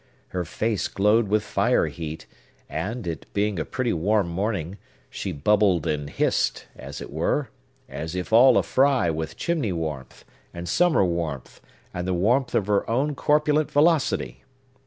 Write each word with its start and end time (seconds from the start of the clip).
Her 0.29 0.45
face 0.45 0.87
glowed 0.87 1.27
with 1.27 1.43
fire 1.43 1.85
heat, 1.85 2.25
and, 2.67 3.05
it 3.05 3.27
being 3.33 3.59
a 3.59 3.63
pretty 3.65 3.93
warm 3.93 4.29
morning, 4.29 4.79
she 5.11 5.31
bubbled 5.31 5.85
and 5.85 6.09
hissed, 6.09 6.65
as 6.75 7.01
it 7.01 7.11
were, 7.11 7.49
as 7.87 8.15
if 8.15 8.33
all 8.33 8.57
a 8.57 8.63
fry 8.63 9.11
with 9.11 9.37
chimney 9.37 9.71
warmth, 9.71 10.25
and 10.55 10.67
summer 10.67 11.05
warmth, 11.05 11.61
and 11.93 12.07
the 12.07 12.15
warmth 12.15 12.55
of 12.55 12.65
her 12.65 12.89
own 12.89 13.13
corpulent 13.13 13.69
velocity. 13.69 14.43